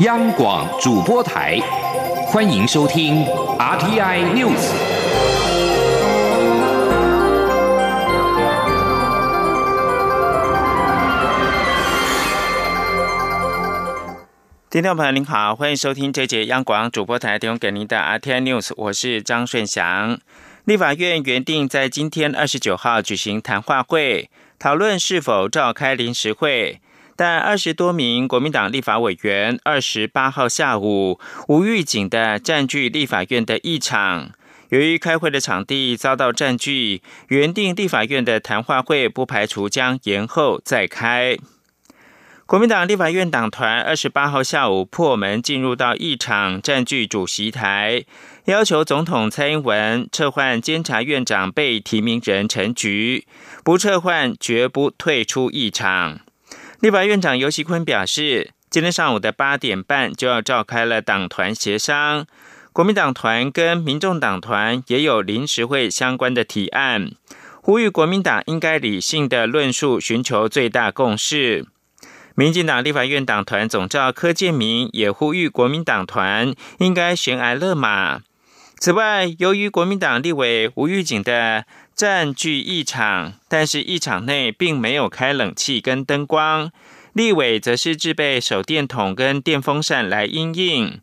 [0.00, 1.58] 央广主播台，
[2.28, 3.22] 欢迎收听
[3.58, 4.56] RTI News。
[14.70, 20.18] 听众朋友您好，欢迎收听这节央广主播台提供给您的 RTI News，我是张顺祥。
[20.64, 26.80] 立法院原定在今天二十九号举行谈话会，讨论是否召开临时会。
[27.20, 34.30] 但二十多名国民党立法委员二十八号下午无预警的占据立法院的议场，
[34.70, 41.36] 由于开会的场地遭到占据，原定立法院的谈话会不排除将延后再开。
[42.46, 48.02] 国民党立法院党团二十八号下午破门进入到议场，占据主席台，
[48.46, 53.26] 要求总统蔡英文撤换监察院长被提名人陈菊，
[53.62, 56.20] 不撤换绝不退出议场。
[56.80, 62.26] 立法院长尤锡坤表示，今天上午的八点半就要召开了党团协商，
[62.72, 67.10] 国民党团跟民众党团也有临时会相关的提案，
[67.60, 71.66] 呼吁国民党应该理性的论述，寻求最大共识。
[72.34, 78.22] 民进党立法院党团总召柯建明也呼吁国民党团应该悬崖勒马。
[78.78, 81.66] 此外，由于国民党立委吴玉景的
[82.00, 86.72] 占据议场，但是议场内并没有开冷气跟灯光，
[87.12, 90.98] 立委则是制备手电筒跟电风扇来阴应。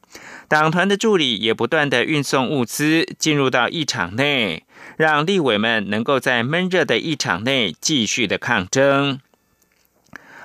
[0.48, 4.64] 党团的助理也不断的运送物资进入到议场内，
[4.98, 9.20] 让立委们能够在闷热的议场内继续的抗争。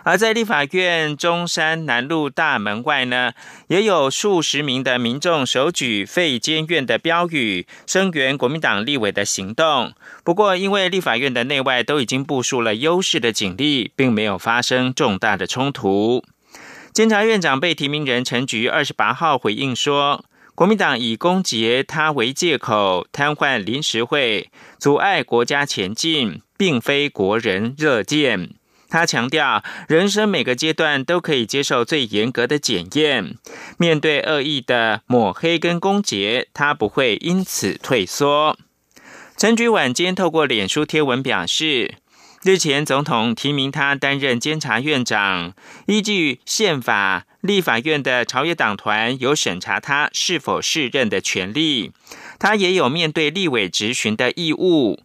[0.04, 3.32] 而在立法院中山南路大门外呢，
[3.68, 9.92] 也有数十名的民众手举废监院的标语，声援国民党立委的行动。
[10.24, 16.24] 不过，因为立法院的内外都已经部署了优势的警力，并没有发生重大的冲突。
[16.92, 28.50] 监察院长被提名人陈菊二十八号回应说，国民党以攻击他为借口，瘫痪临时会，阻碍国家前进，并非国人热见。
[28.92, 33.38] 他强调，人生每个阶段都可以接受最严格的检验。
[33.78, 38.58] 面对恶意的抹黑跟攻击，他不会因此退缩。
[39.38, 41.94] 陈菊晚间透过脸书贴文表示，
[42.42, 45.54] 日前总统提名他担任监察院长，
[45.86, 51.92] 依据宪法，立法院的朝野党团有审查他是否适任的权利，
[52.38, 55.00] 他也有面对立委质询的义务。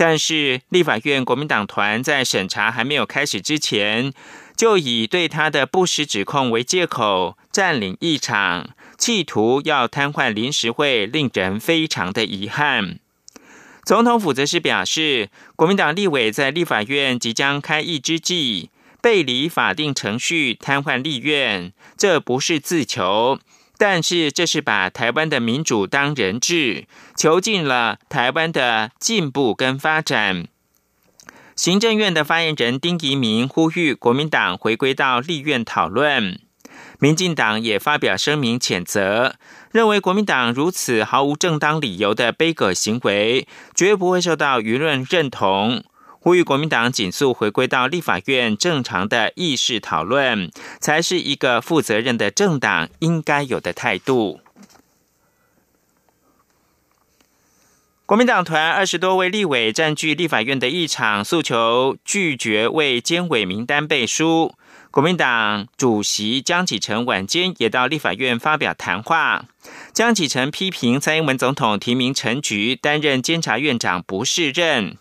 [0.00, 4.12] 但是，立法院国民党团在审查还没有开始之前，
[4.56, 13.00] 就以对他的不实指控为借口占领议场，企图要瘫痪临时会，令人非常的遗憾。
[13.84, 18.70] 总统府则是表示，国民党立委在立法院即将开议之际，
[19.02, 23.40] 背离法定程序瘫痪立院，这不是自求。
[23.80, 30.48] 但是，这是把台湾的民主当人质，囚禁了台湾的进步跟发展。
[31.54, 36.40] 行政院的发言人丁仪明呼吁国民党回归到立院讨论，
[36.98, 39.36] 民进党也发表声明谴责，
[39.70, 45.84] 认为国民党如此毫无正当理由的悲歌行为，绝不会受到舆论认同。
[46.28, 54.40] 呼吁国民党紧速回归到立法院正常的议事讨论，才是一个负责任的政党应该有的态度。
[58.04, 64.52] 国民党团二十多位立委占据立法院的议场，诉求拒绝为监委名单背书。
[64.90, 69.46] 国民党主席江启臣晚间也到立法院发表谈话。
[69.94, 74.98] 江启臣批评蔡英文总统提名陈菊担任监察院长不适任。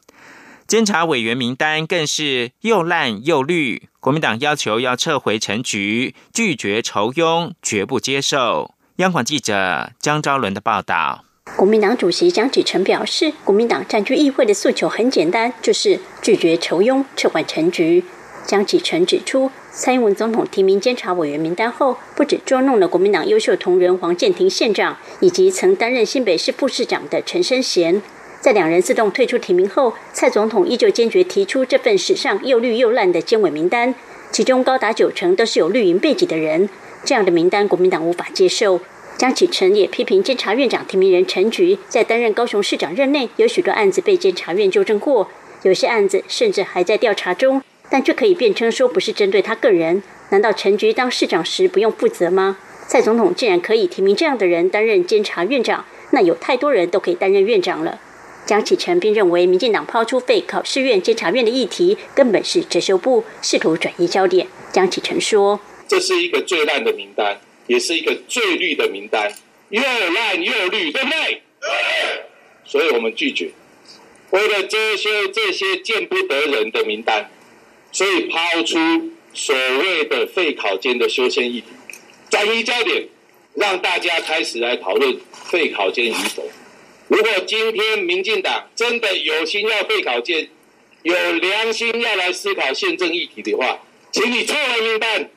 [0.68, 8.72] 监察委员名单更是又烂又绿，国民党要求要撤回陈局，拒绝酬庸，绝不接受。
[8.98, 11.24] 央广记者江昭伦的报道。
[11.56, 18.04] 国民党主席江启臣表示，国民党占据议会的诉求很简单，就是拒绝酬庸，撤换陈局。
[18.46, 28.02] 江启臣指出，蔡英文总统提名监察委员名单后，不止捉弄了国民党优秀同仁黄建庭县长，以及曾担任新北市副市长的陈生贤。
[28.40, 33.94] 在两人自动退出提名后，蔡总统依旧坚决提出这份史上又绿又烂的监委名单，
[34.32, 36.70] 其中高达九成都是有绿营背景的人。
[37.04, 38.80] 这样的名单，国民党无法接受。
[39.18, 45.28] 江启臣也批评监察院长提名人陈菊在担任高雄市长任内，有许多案子被监察院纠正过，
[45.64, 50.04] 有些案子甚至还在调查中，但却可以辩称说不是针对他个人。
[50.30, 52.58] 难道陈菊当市长时不用负责吗？
[52.88, 58.00] 蔡总统竟然可以提名这样的人担任监察院长，那有太多人都可以担任院长了。
[58.48, 64.48] 江启臣并认为，民进党抛出废考试院、监察院的议题，根本是遮羞布，试图转移焦点。
[64.72, 69.34] 江启臣说：“这是一个最烂的名单，也是一个最绿的名单，
[69.70, 71.42] 又烂又绿，对不对？
[72.64, 73.52] 所以我们拒绝。
[74.30, 77.30] 为了遮羞这些见不得人的名单，
[77.92, 78.78] 所以抛出
[79.34, 81.68] 所谓的废考监的修宪议题，
[82.30, 83.10] 转移焦点，
[83.56, 85.18] 让大家开始来讨论
[85.52, 86.50] 废考监与否。
[87.08, 90.50] 如果今天民进党真的有心要废考监，
[91.04, 93.80] 有良心要来思考宪政议题的话，
[94.12, 95.30] 请你撤回名单。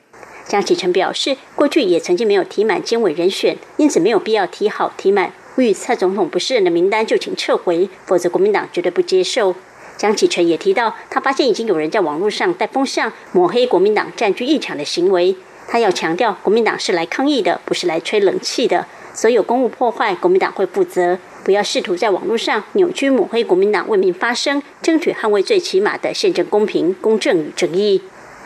[0.45, 5.31] 江启臣表示，过去也曾经没有提满监委人选，因此没有必要提好提满。
[5.55, 9.55] 呼吁蔡总统不是人的名单就请撤回，否则国民党绝对不接受。
[9.97, 15.37] 江启臣也提到，他发现已经有人在网络上带风向抹黑国民党占据议场的行为。
[15.69, 18.87] 他要强调，国民党是来抗议的，不是来吹冷气的。
[19.13, 21.17] 所有公务破坏，国民党会负责。
[21.43, 28.01] 不要试图在网络上扭曲抹黑国民党为民发声，争取捍卫最起码的宪政公平、公正与正义。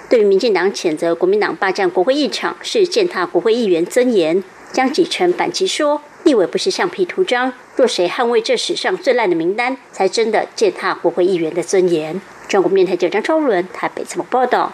[0.09, 12.21] 对于民进党谴责国民党霸占国会议场是践踏国会议员尊严，江启臣反击说：立委不是橡皮图章，若谁捍卫这史上最烂的名单，才真的践踏国会议员的尊严。
[12.47, 14.71] 中国面台记者张超伦台北怎么报道。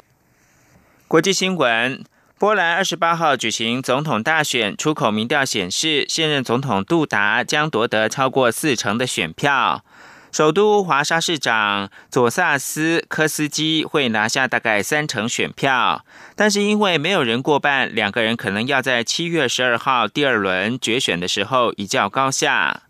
[1.08, 2.04] 国际新闻。
[2.42, 9.86] 波兰二十八号举行总统大选，出口民调显示，现任总统杜达将夺得超过四成的选票。
[10.32, 16.04] 首都华沙市长佐萨斯科斯基会拿下大概三成选票，
[16.36, 22.82] 但是因为没有人过半，两个人可能要在七月十二号第二轮决选的时候一较高下。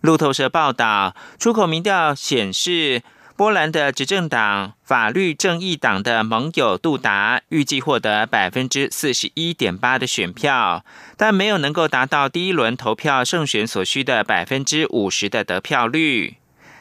[0.00, 3.02] 路透社报道，出口民调显示。
[3.38, 10.84] 波兰的执政党法律正义党的盟友杜达预计获得百分之四十一点八的选票，
[11.16, 16.38] 但没有能够达到第一轮投票胜选所需的百分之五十的得票率。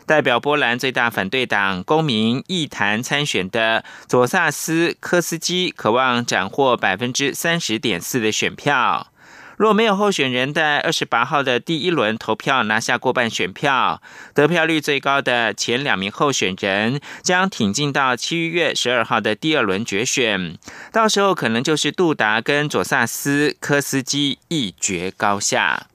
[0.07, 9.11] 代表波兰最大反对党公民议坛参选的佐萨斯科斯基渴望斩获百分之三十点四的选票。
[9.57, 13.99] 若没有候选人在二十八号的第一轮投票拿下过半选票，
[14.35, 20.59] 得票率最高的前两名候选人将挺进到七月十二号的第二轮决选，
[20.91, 25.87] 到时候可能就是杜达跟佐萨斯科斯基一决高下。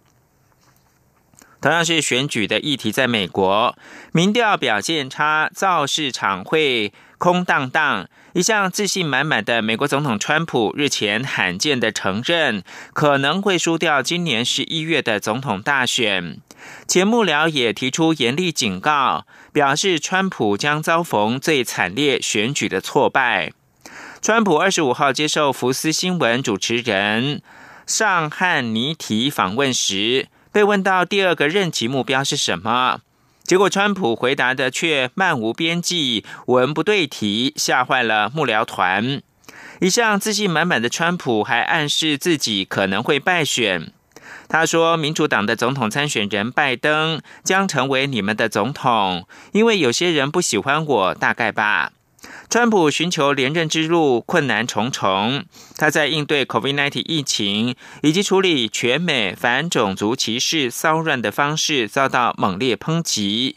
[1.60, 3.78] 同样是选举的议题，在美国
[4.10, 8.08] 民调表现差，造势场会空荡荡。
[8.34, 12.64] 一向自信满满的美国总统川普日前罕见的承认，
[12.94, 16.38] 可能会输掉今年十一月的总统大选。
[16.88, 23.52] 前幕僚也提出严厉警告，表示川普将遭逢最惨烈选举的挫败。
[24.22, 27.42] 川普二十五号接受福斯新闻主持人
[27.86, 33.00] 尚汉尼提访问时，被问到第二个任期目标是什么。
[33.52, 39.20] 结果，川普回答的却漫无边际、文不对题，吓坏了幕僚团。
[39.78, 43.92] 一向自信满满的川普还暗示自己可能会败选。
[44.48, 51.92] 他说：“民主党的总统参选人拜登将成为你们的总统，因为有些人不喜欢我，大概吧。”
[52.52, 55.46] 川普寻求连任之路困难重重，
[55.78, 63.56] 他在应对 COVID-19 疫情以及处理全美反种族歧视骚乱的方式遭到猛烈抨击。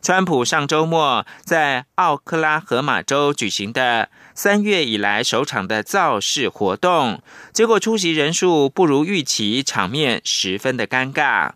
[0.00, 11.50] 川普上周末在奥克拉荷马州举行的三月以来首场的造势活动，结果出席人数不如预期，场面十分的尴尬。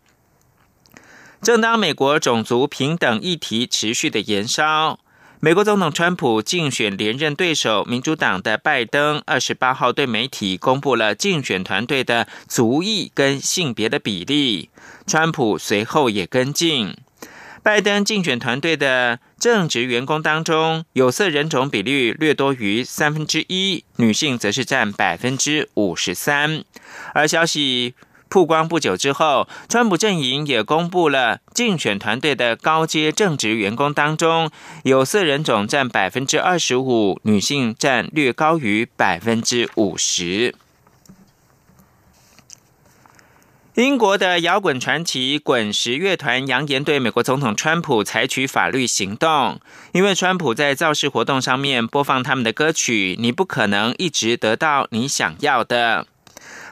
[1.40, 4.98] 正当美国种族平等议题持续的延烧。
[5.38, 14.70] 美国总统川普竞选连任对手民主党的拜登，二十八号对媒体公布了竞选团队的族裔跟性别的比例。
[15.06, 16.96] 川普随后也跟进，
[17.62, 26.64] 拜登竞选团队的正职员工当中，有色人种比率略多于三分之一，女性则是占百分之五十三。
[27.12, 27.94] 而消息。
[28.28, 34.50] 曝光不久之后，川普阵营也公布了竞选团队的高阶正职员工当中，
[34.82, 40.54] 有色人种占百分之二十五，女性占略高于百分之五十。
[43.74, 49.60] 英国的摇滚传奇滚石乐团扬言对美国总统川普采取法律行动，
[49.92, 56.06] 因为川普在造势活动上面播放他们的歌曲，你不可能一直得到你想要的。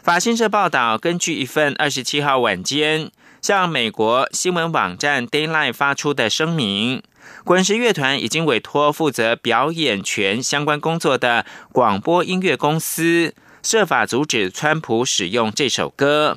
[0.05, 7.03] 法新社报道，根据一份二十七号晚间向美国新闻网站 d a y l i g h t 发出的声明，
[7.43, 16.37] 滚石乐团已经委托负责表演权相关工作的广播音乐公司，设法阻止川普使用这首歌。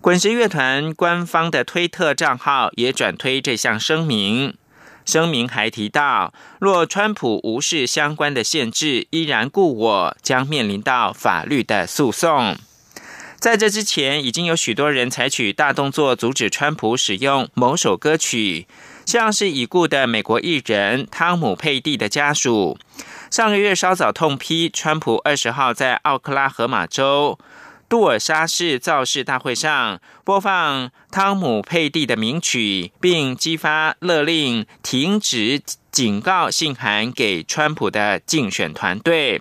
[0.00, 4.54] 滚石乐团官方的推特账号也转推这项声明，
[5.04, 12.56] 声明还提到，若川普无视相关的限制，依然故我，将面临到法律的诉讼。
[13.46, 18.66] 在这之前，已经有许多人采取大动作阻止川普使用某首歌曲，
[19.04, 22.76] 像是已故的美国艺人汤姆·佩蒂的家属，
[23.30, 27.38] 上个月稍早痛批川普二十号在奥克拉荷马州
[27.88, 35.62] 杜尔沙市造势大会上播放汤姆·佩蒂的名曲，并激发勒令停止
[35.92, 39.40] 警告信函给川普的竞选团队。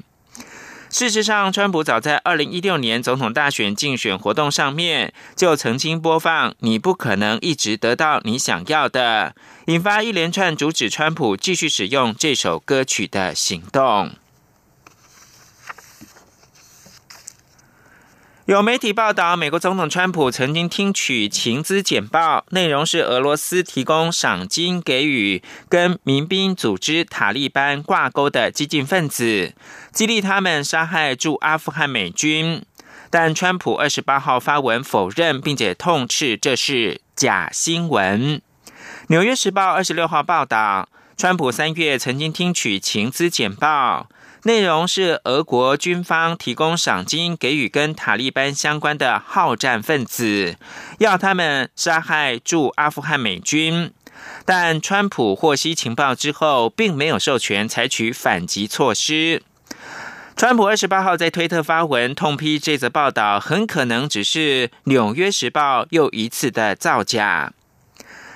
[0.97, 9.35] 事实上，川普早在二零一六年总统大选竞选活动上面就曾经播放“你不可能一直得到你想要的”，
[9.67, 14.11] 引发一连串阻止川普继续使用这首歌曲的行动。
[18.45, 29.55] 有媒体报道，美国总统川普曾经听取情资简报，内容是俄罗斯提供赏金给予跟民兵组织塔利班挂钩的激进分子，
[29.91, 32.63] 激励他们杀害驻阿富汗美军。
[33.09, 38.39] 但川普二十八号发文否认，并且痛斥这是假新闻。
[39.07, 40.87] 纽约时报二十六号报道，
[41.17, 44.07] 川普三月曾经听取情资简报。
[44.47, 50.55] 内容是俄国军方提供赏金给予跟塔利班相关的好战分子，
[50.99, 53.91] 要他们杀害驻阿富汗美军。
[54.45, 59.41] 但川普获悉情报之后，并没有授权采取反击措施。
[60.35, 67.51] 川普二十八号在推特发文痛批这则报道，很可能只是《纽约时报》又一次的造假。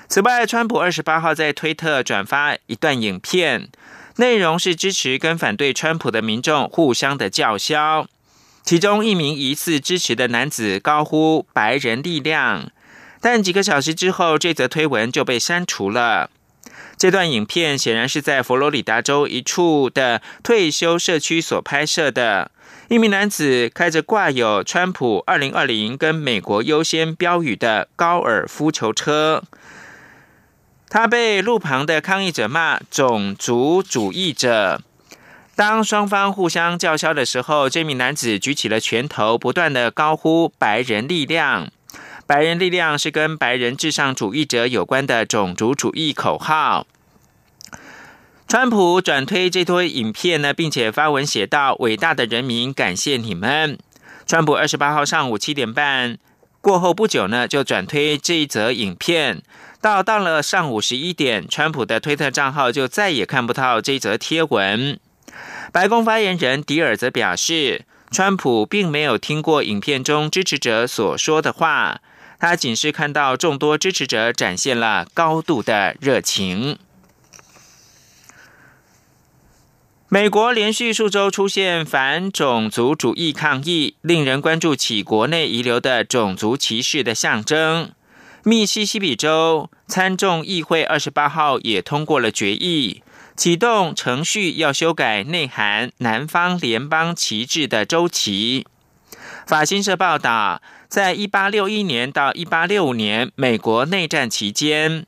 [0.08, 3.68] 此外，川普二十八号在推特转发一段影片。
[4.20, 8.06] 内容是支持跟反对川普的民众互相的叫嚣，
[8.62, 12.70] 其中一名疑似支持的男子高呼“白人力量”，
[13.22, 16.28] 但几个小时之后，这则推文就被删除了。
[16.98, 22.50] 这段影片显然是在佛罗里达州一处的退休社区所拍摄的，
[22.88, 29.42] 一名男子开着挂有“川普二零二零”跟“美国优先”标语的高尔夫球车。
[30.90, 34.82] 他被路旁的抗议者骂种族主义者。
[35.54, 41.70] 当双方互相叫嚣的时候，这名男子举起了拳头，不断的高呼“白人力量”。
[42.26, 46.86] 白人力量是跟白人至上主义者有关的种族主义口号。
[48.48, 53.78] 川普转推这段影片呢，并且发文写道：“伟大的人民，感谢你们。”
[54.26, 56.18] 川普二十八号上午七点半
[56.60, 59.42] 过后不久呢，就转推这一则影片。
[59.80, 65.00] 到到了上午十一点，川普的推特账号就再也看不到这则贴文。
[65.72, 72.00] 白宫发言人迪尔则表示，川普并没有听过影片中支持者所说的话，
[72.38, 76.78] 他仅是看到众多支持者展现了高度的热情。
[80.12, 87.92] 美国连续数周出现反种族主义抗议，令人关注起国内遗留的种族歧视的象征。
[88.42, 93.04] 密西西比州参众议会二十八号也通过了决议，
[93.36, 98.66] 启动程序要修改内含南方联邦旗帜的周期。
[99.46, 105.06] 法新社报道，在一八六一年到一八六五年美国内战期间，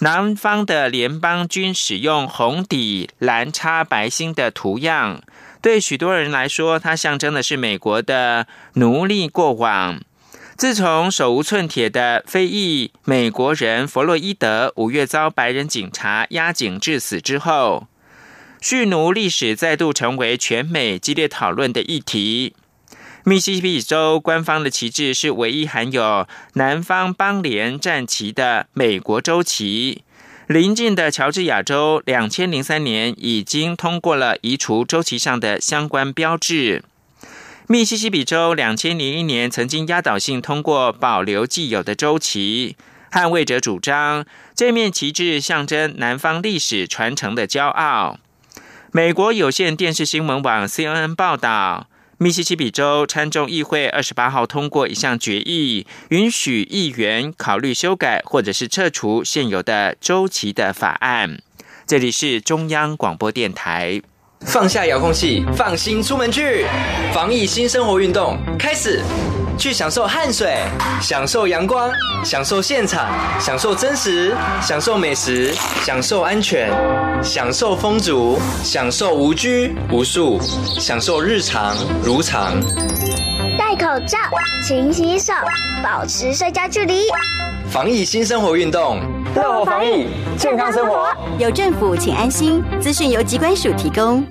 [0.00, 5.20] 南方的联邦军使用红底蓝插白星的图样，
[5.60, 10.00] 对许多人来说，它象征的是美国的奴隶过往。
[10.56, 17.88] 自从手无寸铁的非裔美国人弗洛伊德五月遭白人警察压颈致死之后，
[18.60, 22.54] 蓄奴历史再度成为全美激烈讨论的议题。
[23.28, 30.02] 密西西比州官方的旗帜是唯一含有南方邦联战旗的美国州旗。
[30.46, 36.82] 邻近的乔治亚州，两千零三年已经通过了移除州旗上的相关标志。
[37.66, 42.76] 密西西比州两千零一年曾经压倒性通过保留既有的州旗，
[43.12, 48.18] 捍卫者主张这面旗帜象征南方历史传承的骄傲。
[48.90, 61.40] 美国有线电视新闻网 CNN 报道，密西西比州参众议会二十八号通过一项决议，允许议员考虑修改或者是撤除现有的州旗的法案。
[61.86, 64.02] 这里是中央广播电台。
[64.40, 66.66] 放下遥控器，放心出门去。
[67.14, 69.00] 防疫新生活运动开始，
[69.58, 70.56] 去享受汗水，
[71.02, 71.90] 享受阳光，
[72.24, 73.08] 享受现场，
[73.40, 76.70] 享受真实，享受美食，享受安全，
[77.24, 80.40] 享受风足，享受无拘无束，
[80.78, 81.74] 享受日常
[82.04, 82.54] 如常。
[83.58, 84.16] 戴口罩，
[84.64, 85.32] 勤洗手，
[85.82, 87.02] 保持社交距离。
[87.68, 89.00] 防疫新生活运动，
[89.34, 91.08] 乐活防疫，健康生活。
[91.36, 92.62] 有政府，请安心。
[92.80, 94.24] 资讯由机关署提供。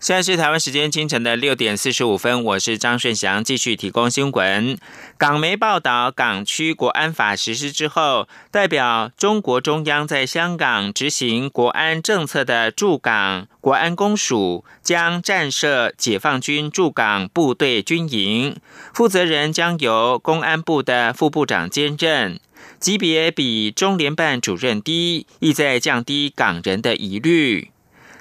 [0.00, 4.78] 现在是台湾时间清晨的六点四十五分，我是张顺祥，继续提供新闻。
[5.18, 18.56] 港媒报道，港区国安法实施之后，代表中国中央在香港执行国安政策的驻港国安公署将战设解放军驻港部队军营，
[18.94, 22.40] 负责人将由公安部的副部长兼任，
[22.78, 27.70] 级别比中联办主任低，意在降低港人的疑虑。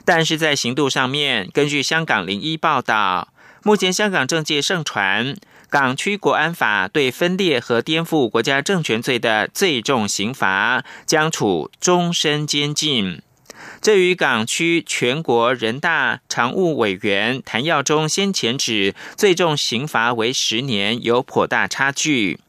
[0.09, 5.35] 但是在行动上面，根据香港零一报道，目前香港政界盛传
[5.69, 13.21] 港区国安法对分裂和颠覆国家政权罪的最重刑罚将处终身监禁。
[13.79, 22.39] 这与港区全国人大常务委员谭耀宗先前指最重刑罚为十年有颇大差距。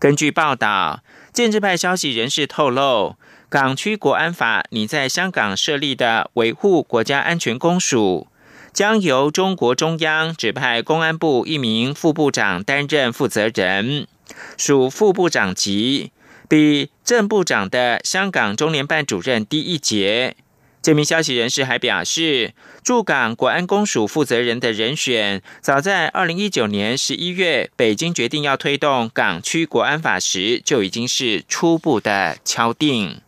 [0.00, 3.14] 根据报道，建制派消息人士透露。
[3.56, 8.26] 港区国安法拟在香港设立的维护国家安全公署，
[8.70, 14.06] 将由中国中央指派公安部一名副部长担任负责人，
[14.58, 16.12] 属副部长级，
[16.46, 20.36] 比正部长的香港中联办主任低一截。
[20.82, 22.52] 这名消息人士还表示，
[22.84, 33.22] 驻港国安公署负责人的人选，早在二零一九年十一月，北京决定要推动港区国安法时，就已经是初步的敲定。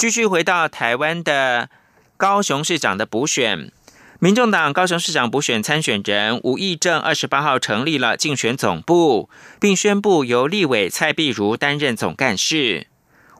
[0.00, 1.68] 继续回到台湾的
[2.16, 3.70] 高雄市长的补选，
[4.18, 9.28] 民众党高雄市长补选参选人吴益正二十八号成立了竞选总部，
[9.60, 12.86] 并宣布由立委蔡碧如担任总干事。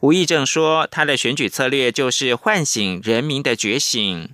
[0.00, 4.28] 吴益正说，他的选举策略就是唤醒人民的觉醒，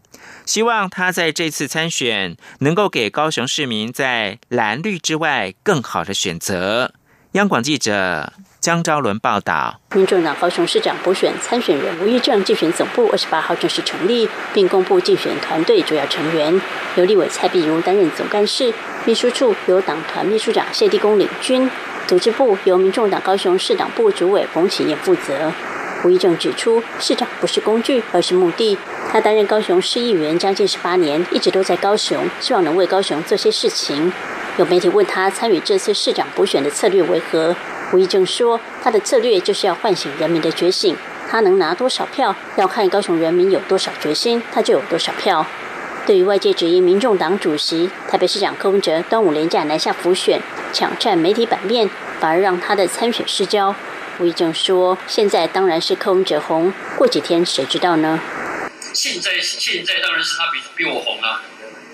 [0.45, 6.93] 希望他在这次参选能够给高雄市民在蓝绿之外更好的选择。
[7.35, 8.33] 央广记者。
[8.67, 16.61] 江昭伦报道，民众党高雄市长补选参选人吴玉正竞选总部二十八号正式成立，并公布竞选团队主要成员，
[16.97, 21.71] 由立委蔡碧如担任总干事，秘书处由党团秘书长谢立功领军，
[22.09, 25.53] 组织部由民众党高雄市党部主委冯启燕负责。
[26.03, 28.77] 吴玉正指出，市长不是工具，而是目的。
[29.13, 34.13] 他担任高雄市议员将近十八年，一直都在高雄，希望能为高雄做些事情。
[34.57, 37.55] 有媒体问他参与这次市长补选的策略为何？
[37.93, 40.97] 吴益正说：“他的策略就是要唤醒人民的觉醒，
[41.31, 45.47] 他能拿多少票，要看高雄人民有多少决心，他就有多少票。”
[46.05, 50.41] 对于外界质疑民众党主席台北市长柯文哲端午连假南下浮选，
[50.73, 53.75] 抢占媒体版面，反而让他的参选失焦，
[54.19, 58.21] 吴益正说：“现在当然是柯文哲红，过几天谁知道呢？”
[58.95, 61.43] 现在现在当然是他比比我红啊，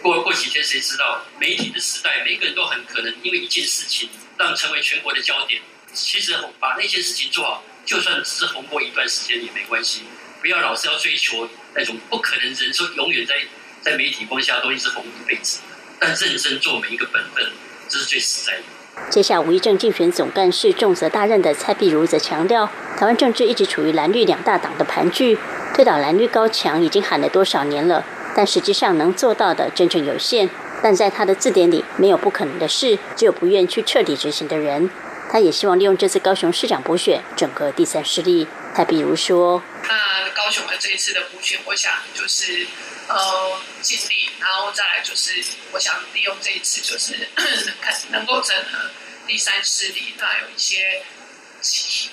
[0.02, 1.22] 过过几天谁知道？
[1.38, 5.60] 媒体的时代，每个人都很可能因为一件事情让成为全国的焦点。
[5.92, 10.02] 其实把那件事情做好，就算只是红过一段时间也没关系。
[10.40, 13.34] 不要老是要追求那种不可能人说永远在
[13.80, 15.60] 在媒体光下都一直红一辈子。
[16.00, 17.52] 但认真做每一个本分，
[17.88, 18.62] 这是最实在的。
[19.08, 25.38] 接下吴一正竞选总干事重责大任的蔡碧如则强调，台湾政治一直处于蓝绿两大党的盘踞，
[25.72, 30.50] 推倒蓝绿高墙已经喊了多少年了，但实际上能做到的真正有限。
[30.82, 34.90] 但在他的字典里，没有不可能的事，只有不愿去彻底执行的人。
[35.32, 38.46] 他也希望利用这次高雄市长补选整合第三势力。
[38.74, 42.66] 他比如说，那高雄的这一次的补选，我想就是
[43.08, 45.42] 呃尽力，然后再来就是
[45.72, 47.14] 我想利用这一次就是
[47.80, 48.90] 看能够整合
[49.26, 51.02] 第三势力，那有一些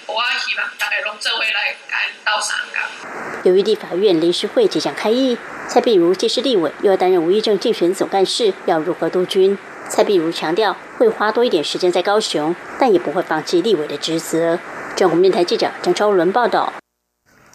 [0.05, 2.83] 我希望大概用这回来赶到香港。
[3.43, 9.57] 由于立法院临时会即将开议，蔡碧如既是立委，又要担任无议政竞选总干事，要如何督军？
[9.89, 14.59] 蔡碧如强调，会花多一点时间在高雄，但也不会放弃立委的职责。
[14.95, 16.71] 中国电台记者张超伦报道。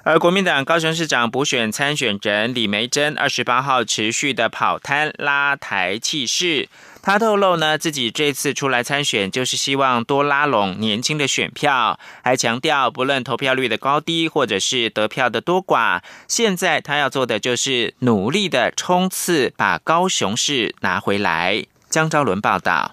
[0.02, 6.68] 而国民党高雄市长补选参选人李梅珍，二十八号持续的跑摊拉台气势。
[7.00, 21.64] 他透露呢，自己这次出来参选，就是希望多拉拢年轻的选票，还强调，不论投票率的高低，或者是得票的多寡，现在他要做的就是努力的冲刺，把高雄市拿回来。
[21.94, 22.92] 江昭伦报道，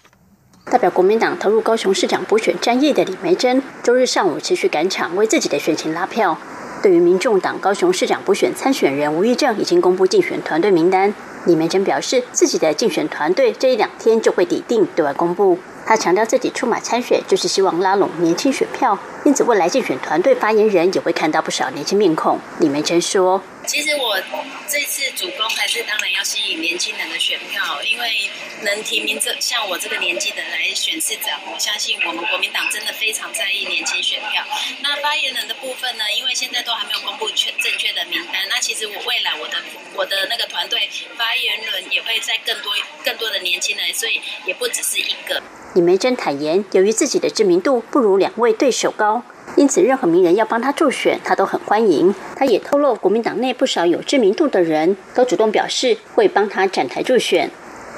[0.65, 6.37] 代表国民党投入高雄市长补选战役的李梅珍，周日上午持续赶场为自己的选情拉票。
[6.83, 11.11] 对于民众党高雄市长补选参选人吴玉正已经公布竞选团队名单，
[11.45, 15.57] 李梅珍表示自己的竞选团队这一两天就会抵定对外公布。
[15.83, 22.37] 他强调自己出马参选就是希望拉拢年轻选票，因此未来竞选团队发言人也会看到不少年轻面孔。
[22.59, 23.41] 李梅珍说。
[23.71, 24.19] 其实我
[24.67, 28.29] 这次主攻还是当然要吸引年轻人的选票，因为
[28.65, 34.43] 能提名这像我这个年纪的来选市长，我相信我们国民党真的非常在意年轻选票。
[34.81, 36.03] 那发言人的部分呢？
[36.17, 39.55] 因为现在都还没有公布确正确的名单，那其实我未来我的
[39.95, 42.73] 我的那个团队发言人也会在更多
[43.05, 45.41] 更多的年轻人，所以也不只是一个。
[45.75, 49.23] 李梅珍坦言，由于自己的知名度不如两位对手高。
[49.57, 52.13] 因此，任何名人要帮他助选，他都很欢迎。
[52.35, 57.49] 他也透露，国民党内不少有知名度的人都主动表示会帮他展台助选。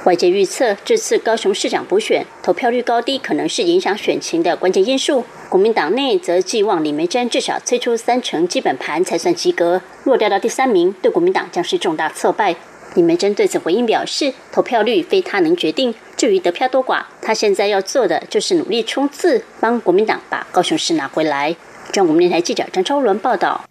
[0.05, 5.23] 外界预测，这次高雄市长补选投票率高低可能是影响选情的关键因素。
[5.47, 12.55] 国民党内则寄望李梅珍至少催出三成基本盘才算及格，若掉到第三名，对国民党将是重大挫败。
[12.95, 15.93] 李梅珍对此回应表示，投票率非他能决定。
[16.15, 21.55] 至于得票多寡，他现在要做的就是努力冲刺，帮国民党把高雄市拿回来。
[21.91, 23.65] 中国电台记者张超伦报道。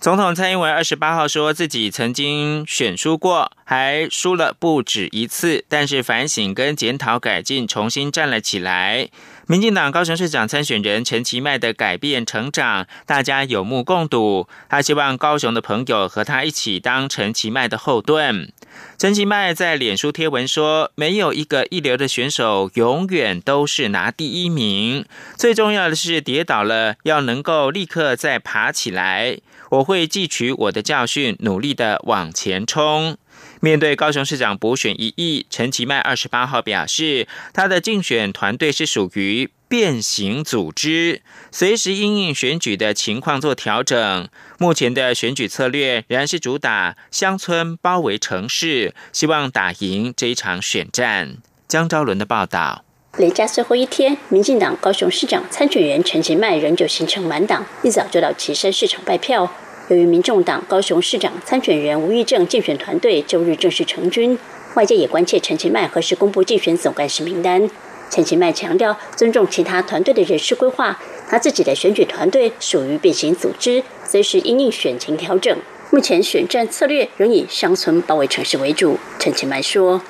[0.00, 9.08] 总统蔡英文二十八号说自己曾经选输过，还输了不止一次，但是反省跟检讨改进，重新站了起来。
[9.50, 14.46] 民进党高雄市长参选人陈其迈的改变成长，大家有目共睹。
[14.68, 18.52] 他希望高雄的朋友和他一起当陈其迈的后盾。
[18.98, 25.06] 陈其迈在脸书贴文说：“没有一个一流的选手永远都是拿第一名，
[25.38, 29.38] 最重要的是跌倒了要能够立刻再爬起来。
[29.70, 33.16] 我会汲取我的教训，努力的往前冲。”
[33.60, 44.28] 面对高雄市长补选一役，陈其迈二十八号表示，他的竞选团队是属于变形组织，随时因应选举的情况做调整。
[44.58, 51.38] 目前的选举策略仍然是主打乡村包围城市，希望打赢这一场选战。
[51.66, 52.84] 江昭伦的报道。
[53.16, 59.52] 连假最后一天，民进党高雄市长参选人陈其迈仍旧行程满档，一早就到旗山市场拜票。
[59.88, 64.38] 由于民众党高雄市长参选人吴玉正竞选团队周日正式成军，
[64.74, 67.70] 外界也关切陈其迈何时公布竞选总干事名单。
[68.10, 75.58] 陈其迈强调尊重其他团队的人事规划，他自己的选举团队属于变形组织，随时因应选情调整。
[75.90, 78.98] 目前选战策略仍以乡村包围城市为主。
[79.18, 80.02] 陈其迈说。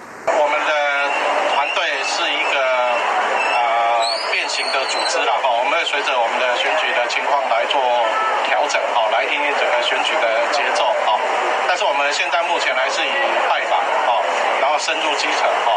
[14.80, 15.74] 深入基层哈，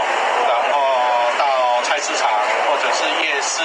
[0.47, 0.79] 然后
[1.35, 2.29] 到菜市场
[2.69, 3.59] 或者是夜市，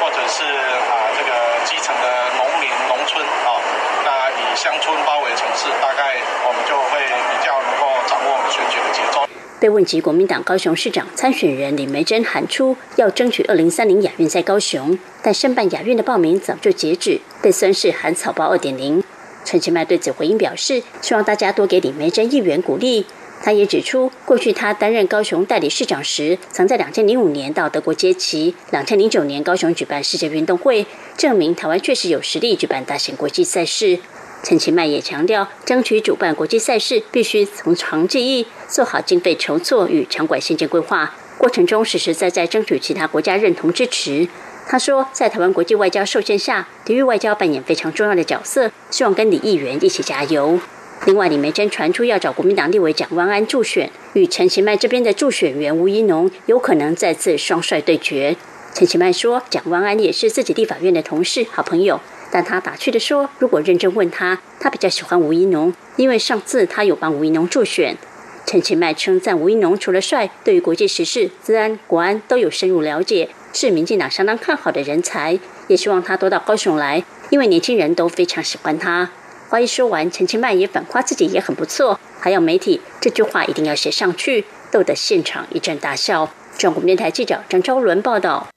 [0.00, 1.34] 或者是啊这个
[1.66, 2.06] 基层的
[2.38, 3.58] 农民农村啊，
[4.06, 6.98] 那以乡村包围城市，大概我们就会
[7.30, 9.24] 比较能够掌握我们选举的节奏。
[9.60, 19.00] 被问及国民党高雄市长参选人李梅珍喊出要争取二零三零亚运在高雄，但申办亚运的报名早就截止，被孙氏喊草包二点零。
[19.44, 23.06] 陈其迈对此回应表示，希望大家多给李梅珍一员鼓励。
[23.40, 30.84] 他也指出，过去他担任高雄代理市长时，曾在2005年到德国接旗；2009年高雄举办世界运动会，
[31.16, 34.00] 证明台湾确实有实力举办大型国际赛事。
[34.42, 44.28] 陈其迈也强调，争取主办国际赛事必须从长计议，做好经费筹措与场馆新建规划，过程中实实在在争取其他国家认同支持。
[44.66, 50.60] 他说，在台湾国际外交受限下，体育外交扮演非常重要的角色，希望跟李议员一起加油。
[51.06, 58.36] 另外，李梅珍传出要找国民党立委蒋万安助选，与陈其迈这边的助选员吴怡农有可能再次双帅对决。
[58.74, 67.96] 陈其迈说，蒋万安也是自己立法院的同事、好朋友，但他打趣的说，如果认真问他，他比较喜欢吴怡农，因为上次他有帮吴怡农助选。
[68.44, 79.10] 陈其迈称赞吴怡农除了帅，对于国际时事、治安、国安都有深入了解，是民进党相当看好的人才，也希望他多到高雄来，因为年轻人都非常喜欢他。
[79.50, 86.30] 话一说完，陈其迈也反夸自己也很不错，还有媒体这句话一定要写上去，逗得现场一阵大笑。
[86.56, 88.48] 中国电台记者张昭伦报道。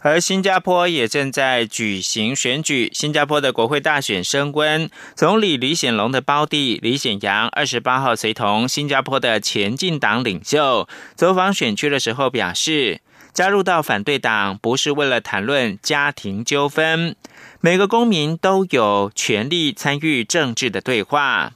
[0.00, 13.00] 而新加坡也正在举行选举，新加坡的国会大选升温，总理李显龙的胞弟李显阳二十八号随同新加坡的前进党领袖走访选区的时候表示。
[13.32, 17.14] 加入到反对党不是为了谈论家庭纠纷，
[17.60, 21.52] 每个公民都有权利参与政治的对话。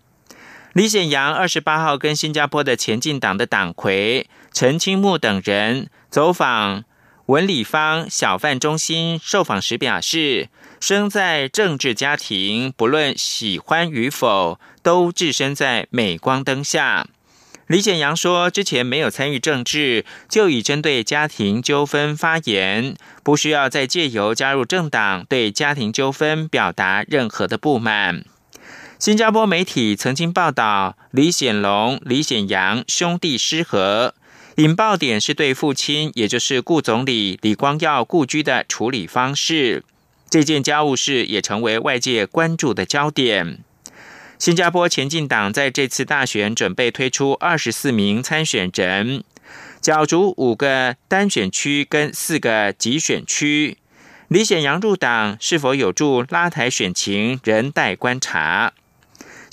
[0.72, 6.85] 李显阳二十八号跟新加坡的前进党的党魁陈清木等人走访
[7.26, 17.06] 文理方小贩中心，受访时表示，生在政治家庭，不论喜欢与否，都置身在镁光灯下。
[17.66, 28.26] 李显阳说：“之前没有参与政治，就已针对家庭纠纷发言，不需要再借由加入政党对家庭纠纷表达任何的不满。”
[29.00, 34.14] 新加坡媒体曾经报道李显龙、李显阳兄弟失和，
[34.56, 39.82] 引爆点是对父亲，也就是顾总理李光耀故居的处理方式。
[40.30, 43.58] 这件家务事也成为外界关注的焦点。
[44.38, 49.24] 新加坡前进党在这次大选准备推出二十四名参选人，
[49.80, 53.78] 角逐五个单选区跟四个集选区。
[54.28, 58.72] 李显阳入党是否有助拉抬选情，仍待观察。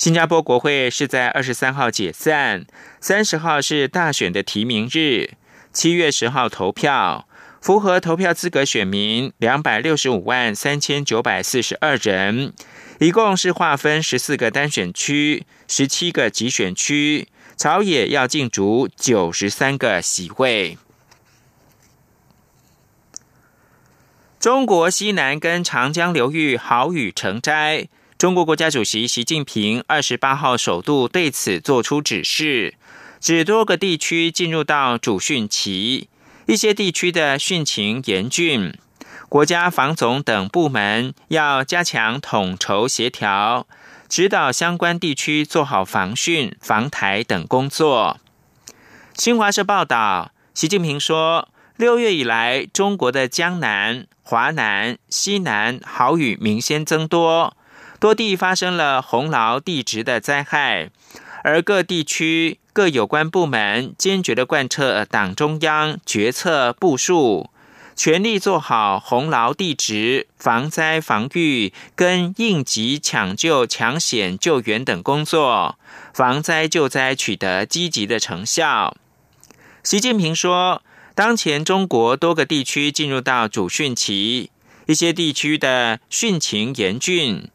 [0.02, 2.66] 新加坡国会是在二十三号解散，
[3.00, 5.34] 三十号是大选的提名日，
[5.72, 7.28] 七月十号投票。
[7.60, 12.52] 符合投票资格选民两百六十五万三千九百四十二人，
[12.98, 20.78] 一共是划分十四个单选区、十七个集选区，朝野要竞逐九十三个席位。
[24.40, 27.86] 中国西南跟长江流域好雨成灾，
[28.22, 32.74] 中国国家主席习近平二十八号首度对此作出指示，
[33.18, 36.08] 指多个地区进入到主汛期。
[36.46, 38.78] 一些地区的汛情严峻，
[39.28, 43.66] 国家防总等部门要加强统筹协调，
[44.08, 48.20] 指导相关地区做好防汛、防台等工作。
[49.14, 57.56] 新华社报道，习近平说，六月以来，中国的江南、华南、西南豪雨明显增多，
[58.02, 60.90] 多地发生了洪涝地质的灾害，
[61.44, 62.58] 而各地区。
[62.72, 67.50] 各有关部门坚决的贯彻党中央决策部署，
[67.94, 75.78] 全力做好洪涝地质防灾防御跟应急抢救抢险救援等工作，
[76.12, 78.96] 防灾救灾取得积极的成效。
[79.84, 80.82] 习近平说，
[81.14, 84.50] 当前中国多个地区进入到主汛期，
[84.86, 87.50] 一些地区的汛情严峻，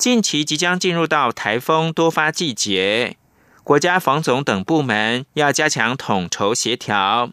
[0.00, 3.18] 近期即将进入到台风多发季节。
[3.62, 7.28] 国家防总等部门要加强统筹协调，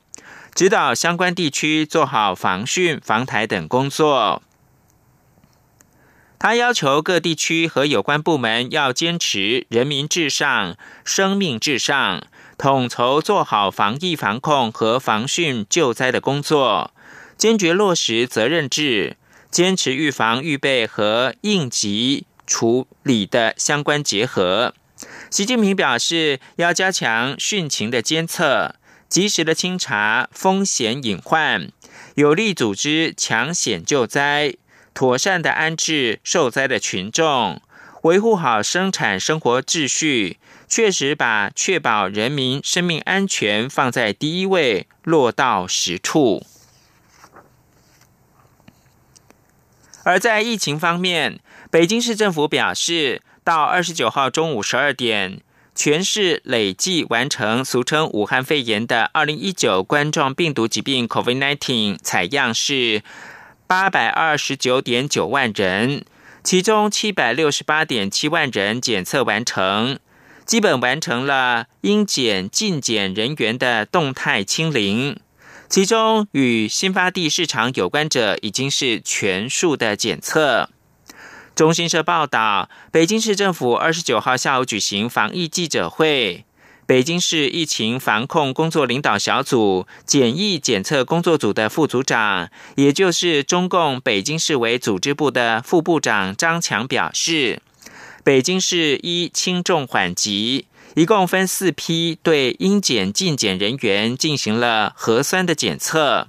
[0.54, 4.44] 指导相关地区做好防汛、防台等工作。
[6.38, 10.76] 他要求各地区和有关部门要坚持人民至上、
[11.06, 12.22] 生命至上，
[12.58, 16.92] 统筹做好防疫防控和防汛救灾的工作，
[17.38, 19.16] 坚决落实责任制，
[19.50, 24.74] 坚持预防、预备和应急处理的相关结合。
[25.30, 28.74] 习近平表示，要加强汛情的监测，
[29.08, 31.72] 及时的清查风险隐患，
[32.16, 34.56] 有力组织抢险救灾，
[34.96, 37.62] 妥善的安置受灾的群众，
[38.02, 46.44] 维护好生产生活秩序，确实把确保人民生命安全放在第一位落到实处。
[50.04, 51.42] 而在疫情方面，
[51.78, 53.22] 北京市政府表示。
[53.44, 55.42] 到二十九号中午十二点，
[55.76, 63.04] 全市累计完成俗称武汉肺炎的二零一九冠状病毒疾病 （COVID-19） 采样是
[63.68, 66.04] 八百二十九点九万人，
[66.44, 70.00] 其中七百六十八点七万人检测完成，
[70.44, 75.18] 基本完成了应检尽检人员的动态清零。
[75.70, 80.72] 其中与新发地市场有关者已经是全数的检测。
[81.58, 86.46] 中新社报道，北京市政府二十九号下午举行防疫记者会。
[86.86, 97.60] 北京市疫情防控工作领导小组检疫检测工作组的副组长，也就是中共北京市委组织部的副部长张强表示，
[98.24, 106.28] 北京市依轻重缓急，一共分四批对应检尽检人员进行了核酸的检测。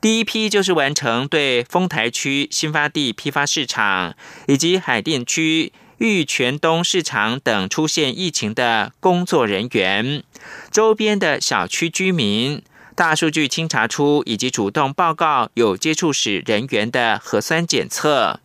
[0.00, 4.14] 第一批就是完成对丰台区新发地批发市场
[4.46, 10.22] 以及海淀区玉泉东市场等出现疫情的工作人员，
[10.70, 12.62] 周边的小区居民，
[12.94, 18.38] 大数据清查出以及主动报告有接触史人员的核酸检测。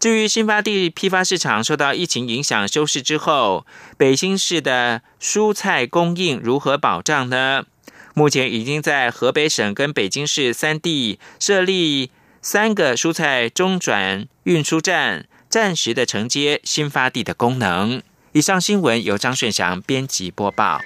[0.00, 3.64] 至于新发地批发市场受到疫情影响休市之后，
[3.96, 7.64] 北京市的蔬菜供应如何保障呢？
[8.18, 18.00] 目前已经在河北省跟北京市三地设立三个蔬菜中转运输站，暂时的承接新发地的功能。
[18.32, 20.80] 以上新闻由张顺祥编辑播报。